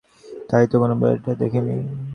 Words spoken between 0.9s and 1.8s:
বইয়ে এটা দেখি নি।